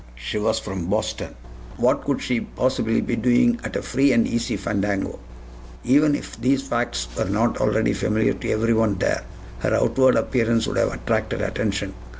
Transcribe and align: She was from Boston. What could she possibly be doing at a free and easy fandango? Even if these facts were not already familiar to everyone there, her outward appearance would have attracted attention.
She 0.15 0.39
was 0.39 0.57
from 0.57 0.87
Boston. 0.87 1.35
What 1.77 2.03
could 2.05 2.23
she 2.23 2.41
possibly 2.41 3.01
be 3.01 3.15
doing 3.15 3.59
at 3.63 3.75
a 3.75 3.83
free 3.83 4.11
and 4.13 4.25
easy 4.27 4.57
fandango? 4.57 5.19
Even 5.83 6.15
if 6.15 6.41
these 6.41 6.67
facts 6.67 7.07
were 7.15 7.25
not 7.25 7.59
already 7.61 7.93
familiar 7.93 8.33
to 8.33 8.49
everyone 8.51 8.95
there, 8.97 9.23
her 9.59 9.75
outward 9.75 10.15
appearance 10.15 10.65
would 10.65 10.77
have 10.77 10.91
attracted 10.91 11.41
attention. 11.43 11.93